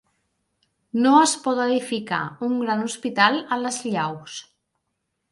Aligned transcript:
No 1.01 1.09
es 1.25 1.33
pot 1.43 1.59
edificar 1.65 2.21
un 2.47 2.55
gran 2.61 2.81
hospital 2.85 3.37
a 3.57 3.61
les 3.65 3.77
Llaus. 3.91 4.39